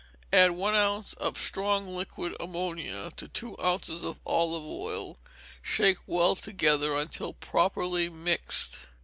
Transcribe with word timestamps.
Add 0.33 0.49
one 0.53 0.73
ounce 0.73 1.13
of 1.13 1.37
strong 1.37 1.95
liquid 1.95 2.35
ammonia 2.39 3.11
to 3.17 3.27
two 3.27 3.55
ounces 3.61 4.03
of 4.03 4.19
olive 4.25 4.63
oil, 4.65 5.19
shake 5.61 5.99
well 6.07 6.33
together 6.35 6.95
until 6.95 7.33
properly 7.33 8.09
mixed. 8.09 8.79